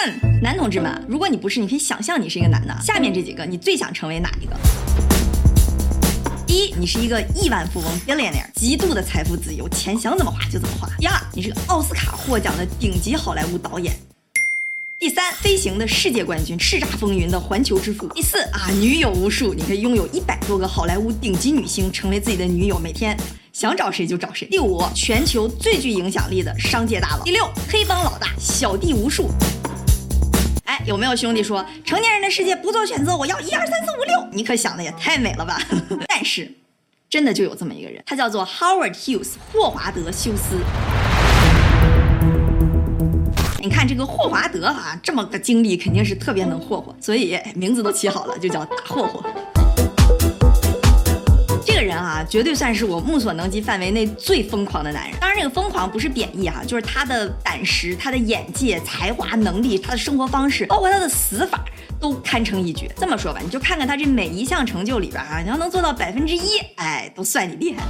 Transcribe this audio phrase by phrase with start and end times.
[0.00, 2.74] 哼，男同志们，如果你不是，你可以想象你是一个男的。
[2.80, 4.56] 下面这几个，你最想成为哪一个？
[6.46, 10.88] 第一，你是一个亿万富翁 billionaire，极度的财富自由，钱想怎么花就怎么花。
[10.98, 13.94] 第二，你是个奥斯卡获奖的顶级好莱坞导演。
[14.98, 18.08] 第三，飞行的世界冠军，叱咤风云的环球之父。
[18.08, 23.14] 第四啊，女友无数，你可以拥有一百多个好莱坞顶级女星，成为自己的女友，每天
[23.52, 24.48] 想找谁就找谁。
[24.48, 27.22] 第五，全球最具影响力的商界大佬。
[27.22, 29.30] 第六，黑帮老大，小弟无数。
[30.86, 34.26] 有没有兄弟说，成年人的世界不做选择，我要一二三四五六？
[34.32, 35.60] 你可想的也太美了吧！
[36.08, 36.50] 但是，
[37.08, 40.56] 真的就有这么一个人，他叫做 Howard Hughes，霍华德·休斯。
[43.62, 49.22] 你看这个霍华德啊，这么个经历，肯定是特别能霍霍，所以名字都起好了，就叫大霍霍。
[51.66, 55.18] 这个人啊，绝对算是我目所能及范围内最疯狂的男人。
[55.20, 61.64] 当然，这个疯狂不是贬义哈，就是他的胆识、他的眼界、才华、能力、他的生活方式，包括他的死法，
[62.00, 62.90] 都堪称一绝。
[62.96, 67.82] 这么说吧，你就看看他这每一项成就里边啊，你要能做到百分之一，哎，都算你厉害。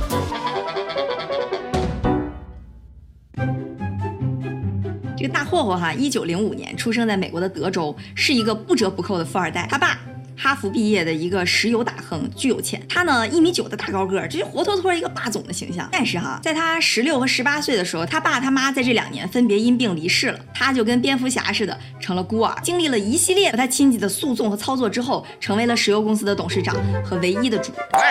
[5.17, 9.67] 这个大霍霍哈，一九零五年出生在美国的德州，是一个不折不扣的富二代。
[9.71, 9.99] 他爸。
[10.43, 12.83] 哈佛毕业的一个石油大亨，巨有钱。
[12.89, 15.87] 他呢，一米九的大高个，这就活脱脱一个霸总的形象。
[15.93, 22.57] 但是哈，在他十六和十八岁的时候，他爸他妈在这两年分别因病离世了，他就跟蝙蝠侠似的成了孤儿。
[22.63, 27.71] 经历了一系列和他亲戚的诉讼和操作之后，成为了石油公司的董事长和唯一的主。
[27.93, 28.11] 哎，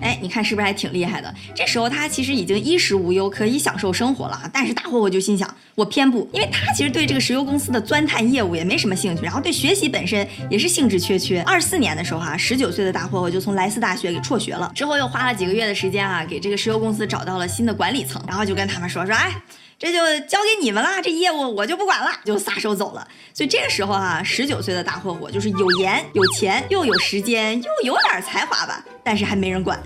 [0.00, 1.34] 哎你看是不是还挺厉害的？
[1.54, 4.48] 这时候他其实已经衣食无忧，可以享受生活了。
[4.52, 11.42] 但是大霍霍就心想，我偏不，因为他其实对这个石油公司的钻探业务也没什么兴趣，然后对学习本身也是兴致缺缺。
[11.42, 19.34] 二四年的时候哈，十九岁的大霍霍就从莱斯大学给辍学了，之后又花了几个月的时间啊，给这个石油公司找到了新的管理层，然后就跟他们说说，哎，
[19.78, 23.06] 这就交给你们了，这业务我就不管了，就撒手走了。
[23.34, 29.80] 所以这个时候哈，十九岁的大霍霍就是有颜有钱又有时间又有点才华吧，但是还没人管。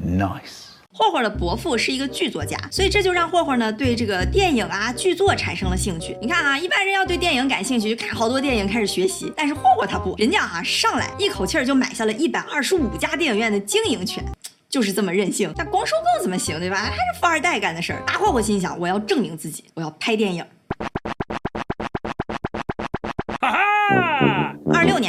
[0.00, 0.68] Nice。
[0.92, 6.16] 霍霍的伯父是一个剧作家，所以这就让霍霍呢对这个电影啊剧作产生了兴趣。
[6.20, 14.24] 你看啊，一般人要对电影感兴趣，就看好多电影开始学习，但是霍霍他不，人家啊上来一口气儿就买下了一百二十五家电影院的经营权，
[14.68, 15.52] 就是这么任性。
[15.56, 16.76] 那光收购怎么行，对吧？
[16.76, 18.02] 还是富二代干的事儿。
[18.06, 20.44] 大霍霍心想，我要证明自己，我要拍电影。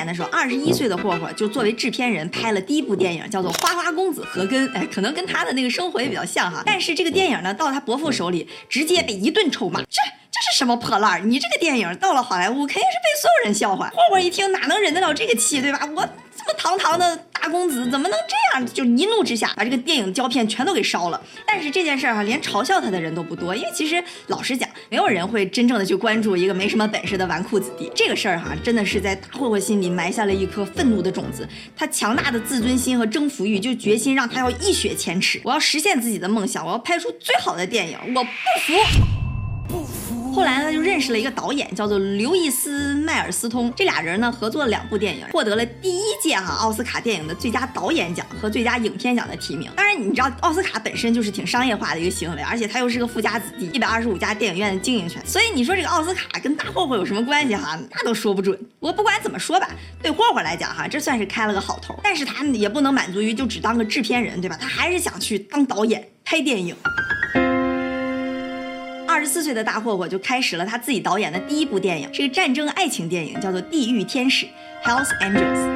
[0.10, 4.68] 的时候，二十一岁的霍霍就作为制片人拍了第一部电影，叫做《花花公子何根》。
[4.74, 6.64] 哎，可能跟他的那个生活也比较像哈。
[6.66, 9.80] 但是这个电影呢，到他伯父手里，直接被一顿臭骂。
[9.82, 11.20] 这这是什么破烂儿？
[11.20, 13.90] 你这个电影到了好莱坞，肯定是被所有人笑话。
[13.90, 15.80] 霍霍一听，哪能忍得了这个气，对吧？
[15.96, 16.08] 我
[16.58, 17.20] 堂堂的。
[17.42, 18.68] 大公子怎么能这样？
[18.74, 21.20] 就一怒之下把这个电影胶片全都给烧了。
[21.48, 27.90] 但是这件事儿哈，连嘲笑他的人都不多，因为其实老实讲，没有人会真正的去关注一个没什么本事的纨绔子弟。
[27.96, 31.48] 这个事儿哈，真的是在大霍霍心里埋下了一颗愤怒的种子。
[31.78, 35.40] 他强大的自尊心和征服欲，就决心让他要一雪前耻。
[35.46, 38.74] 我要实现自己的梦想，我要拍出最好的电影，我不服
[39.70, 39.99] 不服。
[40.34, 43.72] 后来呢就认识了一个导演，叫做刘易斯·迈尔斯通。
[43.76, 49.70] 这俩人呢合作了两部电影，获得了第一届哈奥斯卡电影的最佳导演奖和最佳影片奖的提名。
[49.76, 55.22] 当然，你知道奥斯卡本身就是挺商业化的一个行为，而且他又是个富家子弟，一百二十五家电影院的经营权。
[55.26, 57.80] 所以你说这个奥斯卡跟大霍霍有什么关系哈？
[57.92, 58.58] 那都说不准。
[58.80, 59.70] 我不管怎么说吧，
[60.02, 62.00] 对霍霍来讲哈，这算是开了个好头。
[62.04, 64.58] 但是他也不能满足于就只当个制片人，对吧？
[64.60, 66.76] 他还是想去当导演，拍电影。
[69.20, 74.46] 二十四岁的大霍霍就开始了他自己导演的第一部电影，是个战争爱情电影，叫做《地狱天使》
[74.82, 75.68] （Hell's Angels）。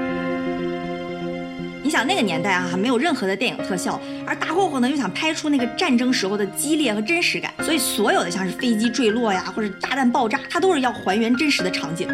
[1.84, 12.08] 你想那个年代啊，还没有任何的电影特效，而大霍霍呢又想拍出那个战争时候的激烈和真实感，所以所有的像是飞机坠落呀，或者炸弹爆炸，他都是要还原真实的场景。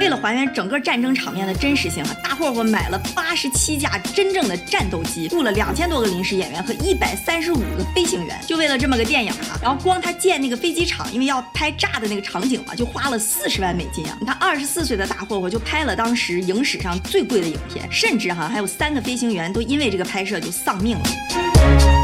[0.00, 9.60] 为了还原整个战争场面的真实性啊，大霍霍买了八十七架真正的战斗机，雇了两千多个临时演员和一百三十五个飞行员，就为了这么个电影啊。
[9.60, 14.16] 然后光他建那个飞机场，因为要拍炸的那个场景嘛，就花了四十万美金啊。
[14.18, 21.99] 你看，二十四岁的大霍霍就拍了当时影史上最贵的影片，甚至哈还有三个飞行员都因为这个拍摄就丧命了。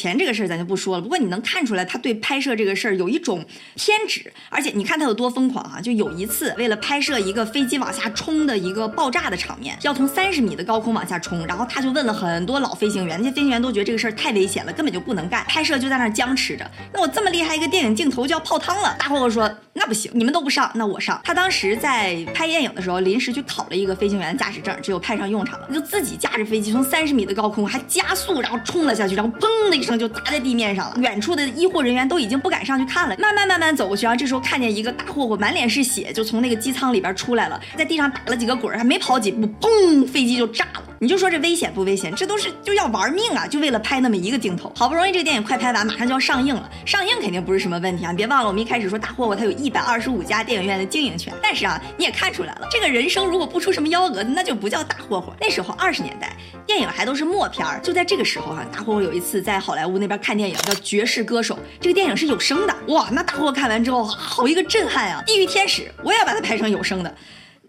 [0.00, 3.44] 钱这个事儿咱就不说了，不过你能看出来他对拍摄这个事儿有一种
[3.74, 5.78] 偏执，而且你看他有多疯狂啊！
[5.80, 16.70] 就有一次为了拍摄一个飞机往下冲的一个爆炸的场面，要从三十米的高空往下冲，然后他就问了很多老飞行员，那些飞行员都觉得这个事儿太危险了，根本就不能干，拍摄就在那儿僵持着。
[16.94, 19.50] 那我这么厉害一个电影镜头就要泡汤了，大霍霍说。
[19.72, 21.18] 那不行，你们都不上，那我上。
[21.22, 30.96] 他当时在拍电影的时候，临时去考了一个飞行员的驾驶证，只有派上用场了，就自己驾着飞机从三十米的高空还加速，然后冲了下去，然后砰的一声就砸在地面上了。
[31.00, 40.82] 远处的医护人员都已经不敢上去看了，慢慢慢慢走过去，然后这时候看见一个大货货满脸是血，就从那个机舱里边出来了，在地上打了几个滚，还没跑几步，砰，飞机就炸了。
[41.02, 42.14] 你就说这危险不危险？
[42.14, 43.46] 这都是就要玩命啊！
[43.46, 46.70] 就为了拍那么一个镜头，好不容易这个电影快拍完，马上就要上映了。
[46.84, 48.12] 上映肯定不是什么问题啊！
[48.12, 55.34] 别忘了，我们一开始说大霍霍他有一百二十五家电影院的经营权，但是啊，你也看出来了，这个人生如果不出什么幺蛾子，那就不叫大霍霍。
[55.40, 56.36] 那时候二十年代，
[56.66, 57.80] 电影还都是默片儿。
[57.80, 63.08] 就在这个时候哈，大霍霍有一次在好莱坞那边看电影，叫《绝世歌手》，这个电影是有声的，哇！
[63.10, 65.22] 那大霍霍看完之后，好一个震撼啊！
[65.24, 67.14] 地狱天使，我也要把它拍成有声的。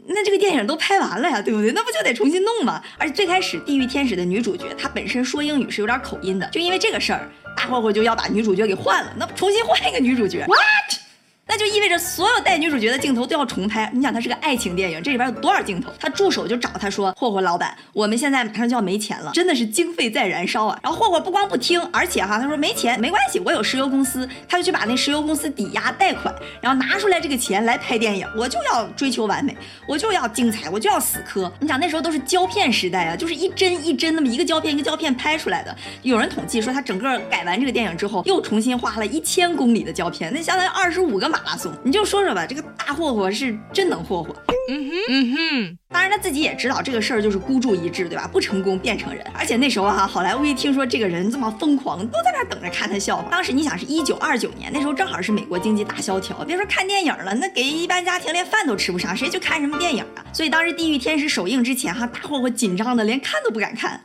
[0.08, 1.72] 那这个电影都拍完了呀，对不对？
[1.72, 2.82] 那不就得重新弄吗？
[2.98, 11.00] 而且最开始《地狱天使》的女主角她本身说英语是有点口音的，就因为这个事儿，大伙伙就要把女主角给换了，那重新换一个女主角？What？
[11.48, 13.92] 那就意味着所有带女主角的镜头都要重拍。
[13.94, 15.92] 你想，它是个爱情电影，这里边有多少镜头？
[16.00, 28.26] 他助手就找他说：“霍霍老板，我们现在马上就要没钱了，真的是经费在燃烧啊。”然后霍霍不光不听，而且哈，他说没钱没关系，我有石油公司，他就去把那石油公司抵押贷款，然后拿出来这个钱来拍电影。
[28.38, 29.56] 我就要追求完美，
[29.86, 31.52] 我就要精彩，我就要死磕。
[31.60, 35.76] 你想那时候都是胶片时代啊，就是一帧一帧那么一个胶片一个胶片拍出来的。
[36.04, 41.74] 有人统计说，他整个改完这个电影之后，又重新画了一千公里的胶片，那相当于二十五个马拉松。
[41.84, 42.22] 你就说。
[42.22, 44.34] 说吧，这个大霍霍是真能霍霍。
[44.70, 45.78] 嗯哼，嗯哼。
[45.90, 48.30] 当然他自己也知道这个事儿就是孤注一掷，对吧？
[48.32, 49.26] 不成功变成人。
[49.34, 53.28] 而且那时候哈，好莱坞一听说这个人这么疯狂，都在那等着看他笑话。
[53.32, 60.24] 当时你想是一九二九年，那时候正好是美国经济大萧条，别说看电影了，那给一般家庭连饭都吃不上，谁去看什么电影啊？
[60.32, 64.00] 所以当时《地狱天使》首映之前哈，大霍霍紧张的连看都不敢看。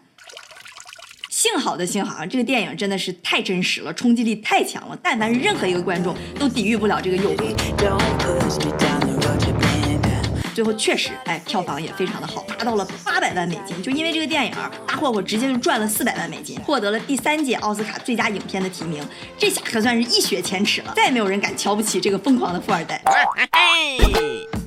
[1.47, 4.99] 幸好的幸好啊，这个电影真的是太真实了，冲击力太强了。
[5.01, 7.55] 但凡是任何一个观众都抵御不了这个诱惑。
[10.53, 13.81] 最后确实，哎，票房也非常的好，达到了八百万美金。
[13.81, 14.53] 就因为这个电影，
[14.89, 19.07] 大霍霍直接就赚了四百万美金，获得了第三届奥斯卡最佳影片的提名。
[19.39, 23.01] 这下可算是一雪前耻了，再也没有人敢瞧不起这个疯狂的富二代。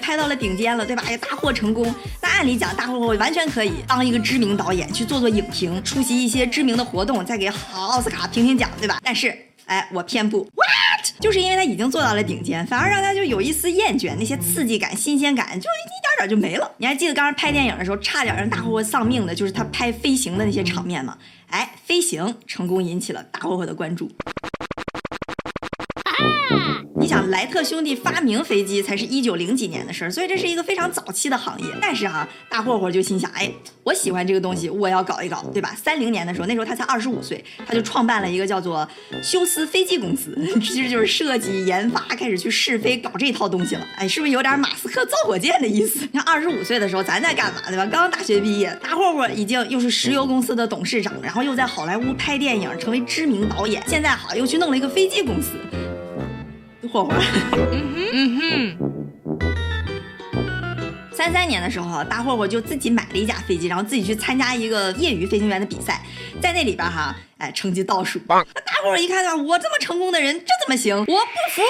[0.00, 1.04] 拍到了顶尖了，对吧？
[1.08, 1.94] 也大获成功。
[2.20, 8.98] 那按理讲，大霍霍完全可以当一个知名导演，去做做影评，出席一些知名的活动，再给好奥斯卡评评奖，对吧？
[9.04, 9.36] 但是，
[9.66, 10.38] 哎，我偏不。
[10.56, 11.20] What？
[11.20, 16.70] 就是因为他已经做到了顶尖，反而让他就有一丝厌倦，那些刺激感、新鲜感就一点点就没了。
[16.78, 21.16] 你还记得刚刚拍电影的时候，差点让大霍霍丧命的，就是他拍飞行的那些场面吗？
[21.48, 24.10] 哎，飞行成功引起了大霍霍的关注。
[27.40, 31.66] 莱特兄弟发明飞机才是一九零几年的事儿，所以这是一个非常早期的行业。
[31.80, 33.50] 但是哈，大霍霍就心想，哎，
[33.82, 35.74] 我喜欢这个东西，我要搞一搞，对吧？
[35.82, 38.86] 三零年的时候，那时候他才二十五岁，他就创办了一个叫做
[39.22, 43.86] 休斯飞机公司， 其实就是设计、研发，开始去试飞，搞这套东西了。
[43.96, 46.00] 哎，是不是有点马斯克造火箭的意思？
[46.12, 47.86] 你看，二十五岁的时候，咱在干嘛，对吧？
[47.86, 55.52] 刚大学毕业，大霍霍已经又是石油公司的董事长，然后又在好莱坞拍电影，成为知名导演，现在好又去弄了一个飞机公司。
[56.90, 57.12] 火火。
[58.12, 58.76] 嗯哼。
[61.12, 66.02] 三三年的时候，大霍霍就自己买了一架飞机，然后自己去参加一个业余飞行员的比赛，
[66.40, 68.18] 在那里边哈，哎，成绩倒数。
[68.26, 70.96] 那大霍霍一看到我这么成功的人，这怎么行？
[70.96, 71.12] 我不
[71.52, 71.62] 服。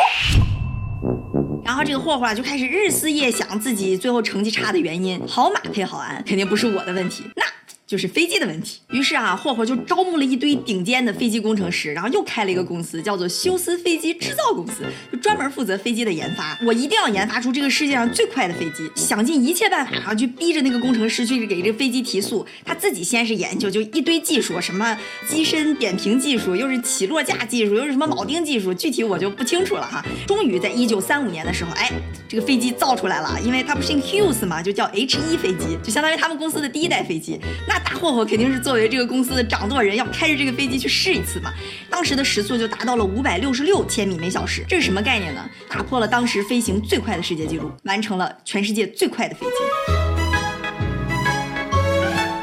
[1.64, 5.20] 然后这个霍霍就开始日思夜想自己最后成绩差的原因。
[5.26, 7.24] 好马配好鞍，肯定不是我的问题。
[7.36, 7.44] 那。
[7.90, 8.78] 就是飞机的问题。
[8.90, 16.56] 于是啊，霍霍就招募了一堆顶尖的飞机工程师，然后又开了一个公司，叫做休斯飞机制造公司，就专门负责飞机的研发。
[16.64, 22.46] 我一定要研发出这个世界上最快的飞机，想尽一切办法啊，去逼着那个工程师去给这飞机提速。
[22.64, 24.96] 他自己先是研究，就一堆技术，什么
[25.28, 30.00] 机身扁平技术，又是起落架技术，又是什么铆钉技术，具体我就不清楚了哈。
[30.28, 31.90] 终于在一九三五年的时候，哎，
[32.28, 37.40] 这个飞机造出来了，因为它不是姓 Hughes 嘛，就叫 H 一飞机，就相当于他们公司的第一代飞机。
[37.66, 41.52] 那大霍霍肯定是作为这个公司的掌舵人，要开着这个飞机去试一次嘛。
[41.90, 45.48] 当时的时速就达到了五百六十六千米每小时，这是什么概念呢？
[45.68, 49.52] 打破了当时飞行最快的世界纪录，完成了全世界最快的飞机。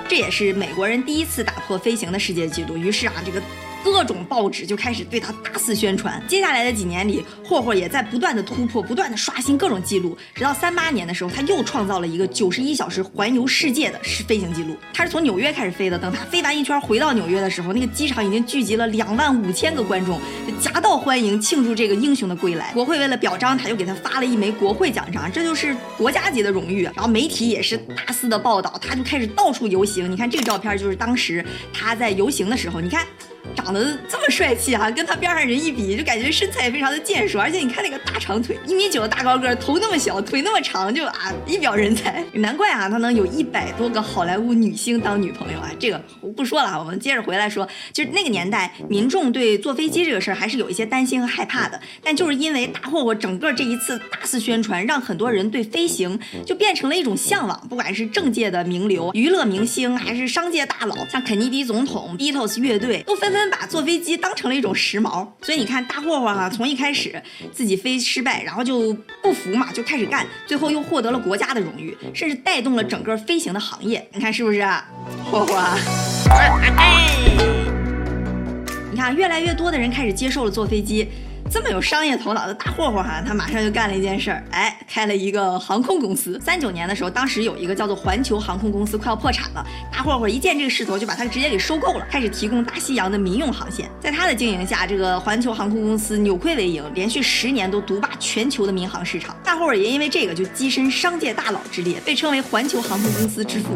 [0.10, 2.78] 这也是美国人第一次打破飞行的世界纪录。
[2.78, 3.42] 于是啊，这个
[3.84, 6.22] 各种报纸就开始对他大肆宣传。
[6.28, 14.76] 接下来的几年里，霍霍也在不断的突破，不断的刷新各种记录，直到三八年的时候，他又创造了一个九十一小时环游世界的飞行记录。
[14.94, 20.20] 他是从纽约开始飞的，等他飞完一圈回到纽约的时候，那个机场已经聚集了两万五千个观众，
[20.60, 22.72] 夹道欢迎庆祝这个英雄的归来。
[22.74, 26.84] 国会为了表彰他，又给他发了一枚国会奖章，这就是国家级的荣誉。
[26.84, 30.12] 然后媒体也是大肆的报道，他就开始到处游行。
[30.12, 33.06] 你看这个照片，就是当时他在游行的时候，你看。
[33.58, 45.72] 长得这么帅气哈，跟他边上人一比，就感觉身材也非常的健硕，而且你看那个大长腿，一米九的大高个，头那么小，腿那么长，就啊一表人才，难怪啊他能有一百多个好莱坞女星当女朋友啊。
[45.80, 63.47] 这个我不说了，我们接着回来说，就是那个年代，民众对坐飞机这个事儿还是有一些担心和害怕的，但就是因为大霍霍整个这一次大肆宣传，让很多人对飞行就变成了一种向往，不管是政界的名流、娱乐明星，还是商界大佬，像肯尼迪总统、Beatles 乐队，都纷纷。
[63.50, 74.08] 把坐飞机当成了一种时髦，所以你看大霍霍哈，从一开始自己飞失败，然后就不服嘛，就开始干，最后又获得了国家的荣誉，甚至带动了整个飞行的行业。
[74.14, 74.62] 你看是不是？
[75.30, 75.56] 霍霍，
[76.78, 77.10] 哎，
[78.92, 81.08] 你看越来越多的人开始接受了坐飞机。
[81.50, 86.40] 这么有商业头脑的大霍霍哈，他马上就干了一件事儿，哎，开了一个航空公司。
[86.44, 93.90] 三九年的时候，当时有一个叫做环球航空公司快要破产了，大霍霍一见这个势头，就把它直接给收购了，开始提供大西洋的民用航线。
[94.00, 99.36] 在他的经营下，这个环球航空公司扭亏为盈，连续十年都独霸全球的民航市场。
[99.44, 103.70] 大霍霍也因为这个就跻身商界大佬之列，被称为环球航空公司之父。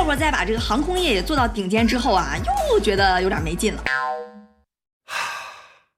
[0.00, 2.34] 霍霍在把这个航空业也做到顶尖之后啊，
[2.72, 3.82] 又觉得有点没劲了，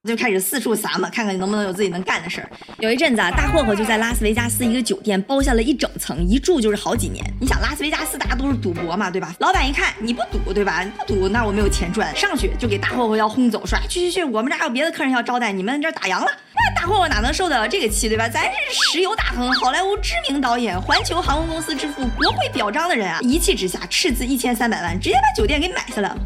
[0.08, 2.50] 就开始四处撒嘛，看看能不能有自己能干的事儿。
[2.80, 7.24] 有一阵子啊，大霍霍就在拉斯维加斯一个酒店包下了一整层，一住就是好几年。
[7.40, 9.32] 你想拉斯维加斯大家都是赌博嘛，对吧？
[9.38, 10.84] 老板一看你不赌，对吧？
[10.98, 16.26] 不赌那我没有钱赚，上去就给大霍霍要轰走，说去去去，我们这还有别的客人要招待，你们这打烊了。
[16.52, 18.28] 那大霍霍哪能受得了这个气，对吧？
[18.28, 18.50] 咱是
[18.92, 23.20] 石油大亨，好莱坞知名导演，环球航空公司之父，国会表彰的人啊！
[23.20, 26.16] 一气之下斥资一千三百万，直接把酒店给买下来了。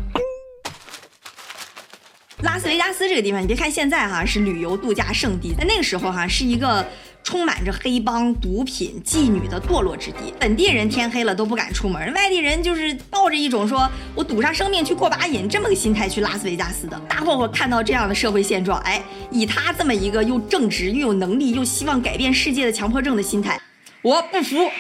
[2.43, 6.87] 拉斯维加斯这个地方，你别看现在哈是旅游度假胜地，在那个时候哈是一个。
[7.27, 16.97] 充满着黑帮、毒品、妓女的堕落之地，本地人天黑了都不敢出门，外地人就是抱着一种说我赌上生命去过把瘾这么个心态去拉斯维加斯的。
[17.09, 19.03] 大霍霍看到这样的社会现状，哎，
[19.33, 23.61] 以他这么一个又正直又有能力又希望改变世界的强迫症的心态，
[24.03, 24.71] 我不服。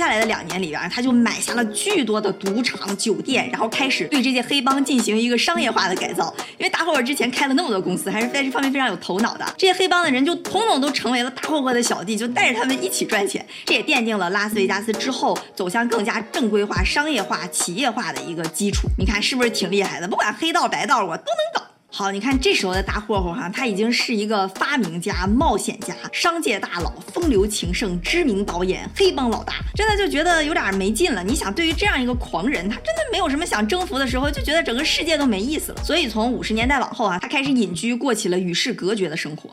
[0.00, 6.34] 接下来的两年里边，他就买下了巨多的赌场、酒店，然后开始对这些黑帮进行一个商业化的改造。
[6.56, 9.44] 因为大霍霍之前开了那么多公司，还是在这方面非常有头脑的。
[9.58, 13.46] 这些黑帮的人就统统都成为了大霍霍的小弟，就带着他们一起赚钱。
[13.66, 18.88] 这也奠定了拉斯维加斯之后走向更加正规化、商业化、企业化的一个基础。
[18.96, 20.08] 你看是不是挺厉害的？
[20.08, 21.59] 不管黑道白道，我都能搞。
[22.00, 31.22] 好，你看这时候的大霍霍哈，他已经是一个发明家、冒险家、商界大佬、风流情圣、知名导演、黑帮老大，真的就觉得有点没劲了。
[31.22, 35.84] 你想，对于这样一个狂人，他真的没有什么想征服的时候，就觉得整个世界都没意思了。
[35.84, 39.50] 所以从五十年代往后啊，他开始隐居，过起了与世隔绝的生活。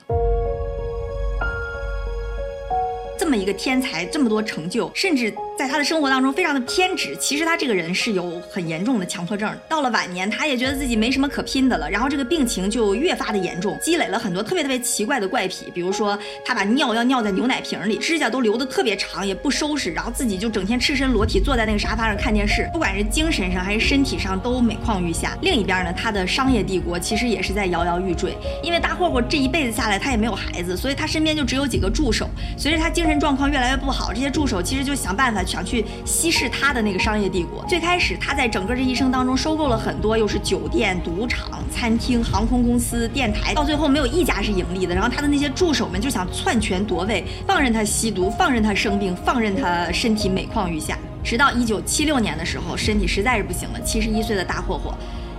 [3.19, 5.33] 这么一个天才，这么多成就，甚至。
[5.57, 9.51] 在他的生活当中非常的偏执，其实他这个人是有很严重的强迫症。
[9.67, 25.35] 到了晚年，他也觉得自己没什么可拼的了，然后这个病情就越发的严重，积累了很多特别特别奇怪的怪癖，比如说他把尿要尿在牛奶瓶里，指甲都留得特别长，也不收拾，然后自己就整天赤身裸体坐在那个沙发上看电视，不管是精神上还是身体上都每况愈下。
[25.41, 32.29] 另一边呢，他的商业帝国其实也是在摇摇欲坠，因为大霍霍这一辈子下来他也没有孩子，所以他身边就只有几个助手。
[32.55, 35.43] 随着他精神状况越来越不好，这些助手其实就想办法。
[35.47, 37.65] 想去稀释他的那个商业帝国。
[37.67, 44.93] 最开始，他在整个这一生当中收购了很多，又是酒店、赌场、餐厅、航空公司、电台，到最后没有一家是盈利的。
[44.93, 50.97] 然后他的那些助手们就想篡权夺位，放任他吸毒，放任他生病，放任他身体每况愈下。
[51.23, 54.93] 直到一九七六年的时候，身体实在是不行了，七十一岁的大霍霍。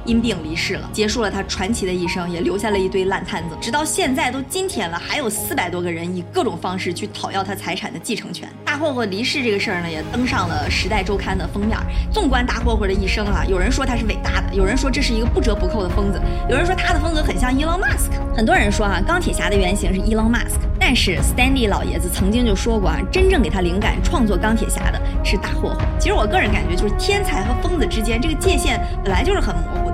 [0.08, 3.54] 因病离世了，结束了他传奇的一生，也留下了一堆烂摊子。
[3.60, 8.48] 直到现在都今天了，还有四百多个人以各种方式去讨要他财产的继承权。
[8.64, 11.78] 大霍霍离世这个事儿呢，也登上了《时代周刊》的封面。
[12.10, 18.16] 纵观大霍霍的一生啊，有人说他是伟大的，有人说这是一个不折不扣的疯子，有人说他的风格很像伊隆马斯克。
[18.34, 25.80] 很多人说啊，钢铁侠的原型是伊隆马斯克，但是 Stanley 老爷子曾经就说过啊，真正给他灵感创作钢铁侠的是大霍霍。
[25.98, 29.87] 其实我个人感觉，就是天才和疯子之间这个界限本来就是很模糊。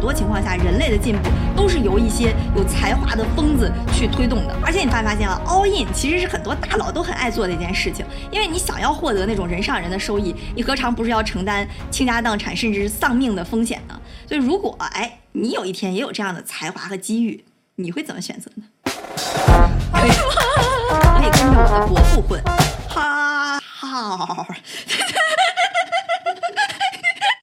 [0.00, 4.56] 很多情况下，人类的进步都是由一些有才华的疯子去推动的。
[4.64, 14.00] 而且你发没发现啊，all in 其实是很多大佬都很爱做的一件事情，因为你想要获得那种人上人的收益，你何尝不是要承担倾家荡产甚至是丧命的风险呢？
[14.26, 17.44] 所以如果哎，你有一天也有这样的才华和机遇，
[17.76, 18.64] 你会怎么选择呢？
[19.92, 22.42] 可以可以跟着我的伯父混，
[22.88, 23.60] 哈
[24.16, 24.46] 哈。